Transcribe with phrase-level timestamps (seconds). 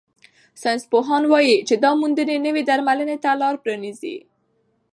[0.61, 4.15] ساینسپوهان وايي چې دا موندنې نوې درملنې ته لار پرانیزي.